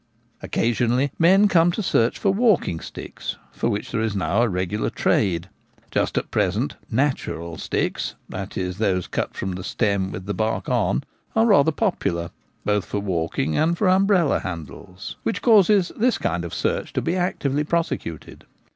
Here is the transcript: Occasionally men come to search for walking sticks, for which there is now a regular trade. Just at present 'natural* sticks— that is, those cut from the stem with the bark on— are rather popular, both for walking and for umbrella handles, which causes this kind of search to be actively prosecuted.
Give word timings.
Occasionally 0.41 1.11
men 1.19 1.47
come 1.47 1.71
to 1.73 1.83
search 1.83 2.17
for 2.17 2.31
walking 2.33 2.79
sticks, 2.79 3.35
for 3.51 3.69
which 3.69 3.91
there 3.91 4.01
is 4.01 4.15
now 4.15 4.41
a 4.41 4.49
regular 4.49 4.89
trade. 4.89 5.47
Just 5.91 6.17
at 6.17 6.31
present 6.31 6.75
'natural* 6.89 7.55
sticks— 7.59 8.15
that 8.29 8.57
is, 8.57 8.79
those 8.79 9.05
cut 9.05 9.35
from 9.35 9.51
the 9.51 9.63
stem 9.63 10.11
with 10.11 10.25
the 10.25 10.33
bark 10.33 10.67
on— 10.67 11.03
are 11.35 11.45
rather 11.45 11.71
popular, 11.71 12.31
both 12.65 12.85
for 12.85 12.99
walking 12.99 13.55
and 13.55 13.77
for 13.77 13.87
umbrella 13.87 14.39
handles, 14.39 15.17
which 15.21 15.43
causes 15.43 15.91
this 15.95 16.17
kind 16.17 16.43
of 16.45 16.51
search 16.51 16.93
to 16.93 17.01
be 17.03 17.15
actively 17.15 17.63
prosecuted. 17.63 18.45